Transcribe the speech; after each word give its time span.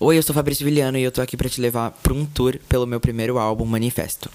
Oi, 0.00 0.18
eu 0.18 0.22
sou 0.24 0.34
Fabrício 0.34 0.64
Viliano 0.64 0.98
e 0.98 1.04
eu 1.04 1.12
tô 1.12 1.22
aqui 1.22 1.36
para 1.36 1.48
te 1.48 1.60
levar 1.60 1.92
para 1.92 2.12
um 2.12 2.26
tour 2.26 2.58
pelo 2.68 2.84
meu 2.84 2.98
primeiro 2.98 3.38
álbum, 3.38 3.64
Manifesto. 3.64 4.28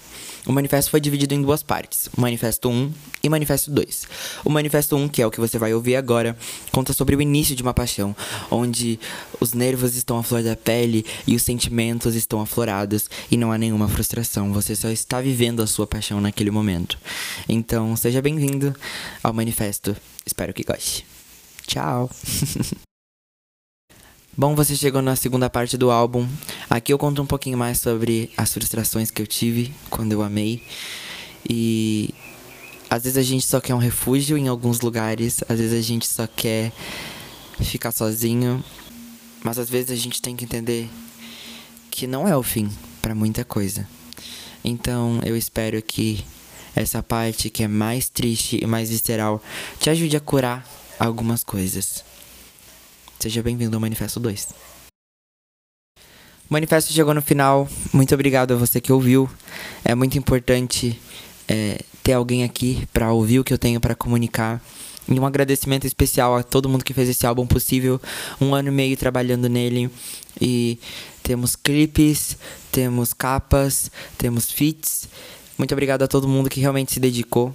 O 0.46 0.52
manifesto 0.52 0.90
foi 0.90 1.02
dividido 1.02 1.34
em 1.34 1.42
duas 1.42 1.62
partes, 1.62 2.08
Manifesto 2.16 2.70
1 2.70 2.90
e 3.22 3.28
Manifesto 3.28 3.70
2. 3.70 4.06
O 4.42 4.48
Manifesto 4.48 4.96
1, 4.96 5.10
que 5.10 5.20
é 5.20 5.26
o 5.26 5.30
que 5.30 5.38
você 5.38 5.58
vai 5.58 5.74
ouvir 5.74 5.96
agora, 5.96 6.34
conta 6.72 6.94
sobre 6.94 7.14
o 7.14 7.20
início 7.20 7.54
de 7.54 7.62
uma 7.62 7.74
paixão, 7.74 8.16
onde 8.50 8.98
os 9.38 9.52
nervos 9.52 9.96
estão 9.96 10.16
à 10.16 10.22
flor 10.22 10.42
da 10.42 10.56
pele 10.56 11.04
e 11.26 11.36
os 11.36 11.42
sentimentos 11.42 12.14
estão 12.14 12.40
aflorados 12.40 13.10
e 13.30 13.36
não 13.36 13.52
há 13.52 13.58
nenhuma 13.58 13.86
frustração, 13.86 14.54
você 14.54 14.74
só 14.74 14.88
está 14.88 15.20
vivendo 15.20 15.62
a 15.62 15.66
sua 15.66 15.86
paixão 15.86 16.22
naquele 16.22 16.50
momento. 16.50 16.98
Então, 17.46 17.94
seja 17.96 18.22
bem-vindo 18.22 18.74
ao 19.22 19.34
Manifesto. 19.34 19.94
Espero 20.24 20.54
que 20.54 20.64
goste. 20.64 21.04
Tchau! 21.66 22.08
Bom, 24.40 24.54
você 24.54 24.74
chegou 24.74 25.02
na 25.02 25.14
segunda 25.16 25.50
parte 25.50 25.76
do 25.76 25.90
álbum. 25.90 26.26
Aqui 26.70 26.94
eu 26.94 26.98
conto 26.98 27.20
um 27.20 27.26
pouquinho 27.26 27.58
mais 27.58 27.78
sobre 27.78 28.30
as 28.38 28.50
frustrações 28.50 29.10
que 29.10 29.20
eu 29.20 29.26
tive 29.26 29.70
quando 29.90 30.12
eu 30.12 30.22
amei. 30.22 30.62
E 31.46 32.14
às 32.88 33.02
vezes 33.02 33.18
a 33.18 33.22
gente 33.22 33.46
só 33.46 33.60
quer 33.60 33.74
um 33.74 33.78
refúgio 33.78 34.38
em 34.38 34.48
alguns 34.48 34.80
lugares, 34.80 35.44
às 35.46 35.58
vezes 35.58 35.78
a 35.78 35.82
gente 35.82 36.06
só 36.06 36.26
quer 36.26 36.72
ficar 37.60 37.92
sozinho, 37.92 38.64
mas 39.44 39.58
às 39.58 39.68
vezes 39.68 39.90
a 39.90 39.96
gente 39.96 40.22
tem 40.22 40.34
que 40.34 40.46
entender 40.46 40.88
que 41.90 42.06
não 42.06 42.26
é 42.26 42.34
o 42.34 42.42
fim 42.42 42.70
para 43.02 43.14
muita 43.14 43.44
coisa. 43.44 43.86
Então, 44.64 45.20
eu 45.22 45.36
espero 45.36 45.82
que 45.82 46.24
essa 46.74 47.02
parte 47.02 47.50
que 47.50 47.62
é 47.62 47.68
mais 47.68 48.08
triste 48.08 48.58
e 48.62 48.66
mais 48.66 48.88
visceral 48.88 49.42
te 49.78 49.90
ajude 49.90 50.16
a 50.16 50.20
curar 50.20 50.66
algumas 50.98 51.44
coisas. 51.44 52.08
Seja 53.20 53.42
bem-vindo 53.42 53.76
ao 53.76 53.80
Manifesto 53.82 54.18
2. 54.18 54.48
O 55.98 56.00
manifesto 56.48 56.90
chegou 56.90 57.12
no 57.12 57.20
final. 57.20 57.68
Muito 57.92 58.14
obrigado 58.14 58.54
a 58.54 58.56
você 58.56 58.80
que 58.80 58.90
ouviu. 58.90 59.28
É 59.84 59.94
muito 59.94 60.16
importante 60.16 60.98
é, 61.46 61.82
ter 62.02 62.14
alguém 62.14 62.44
aqui 62.44 62.88
para 62.94 63.12
ouvir 63.12 63.38
o 63.38 63.44
que 63.44 63.52
eu 63.52 63.58
tenho 63.58 63.78
para 63.78 63.94
comunicar. 63.94 64.58
E 65.06 65.20
um 65.20 65.26
agradecimento 65.26 65.86
especial 65.86 66.34
a 66.34 66.42
todo 66.42 66.66
mundo 66.66 66.82
que 66.82 66.94
fez 66.94 67.10
esse 67.10 67.26
álbum 67.26 67.46
possível. 67.46 68.00
Um 68.40 68.54
ano 68.54 68.68
e 68.68 68.72
meio 68.72 68.96
trabalhando 68.96 69.50
nele. 69.50 69.90
E 70.40 70.78
temos 71.22 71.54
clipes, 71.54 72.38
temos 72.72 73.12
capas, 73.12 73.90
temos 74.16 74.50
feats. 74.50 75.10
Muito 75.58 75.72
obrigado 75.74 76.02
a 76.02 76.08
todo 76.08 76.26
mundo 76.26 76.48
que 76.48 76.58
realmente 76.58 76.94
se 76.94 76.98
dedicou. 76.98 77.54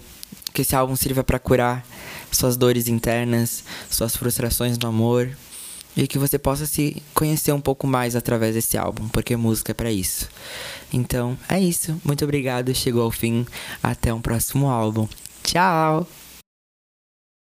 Que 0.53 0.61
esse 0.61 0.75
álbum 0.75 0.95
sirva 0.95 1.23
para 1.23 1.39
curar 1.39 1.83
suas 2.31 2.55
dores 2.55 2.87
internas, 2.87 3.63
suas 3.89 4.15
frustrações 4.15 4.77
no 4.77 4.87
amor 4.87 5.35
e 5.95 6.07
que 6.07 6.19
você 6.19 6.37
possa 6.37 6.65
se 6.65 7.01
conhecer 7.13 7.51
um 7.51 7.61
pouco 7.61 7.87
mais 7.87 8.15
através 8.15 8.55
desse 8.55 8.77
álbum, 8.77 9.07
porque 9.09 9.35
música 9.35 9.71
é 9.71 9.73
para 9.73 9.91
isso. 9.91 10.29
Então, 10.91 11.37
é 11.49 11.59
isso. 11.59 11.99
Muito 12.03 12.23
obrigado. 12.23 12.73
Chegou 12.73 13.03
ao 13.03 13.11
fim. 13.11 13.45
Até 13.81 14.13
um 14.13 14.21
próximo 14.21 14.69
álbum. 14.69 15.07
Tchau. 15.43 16.07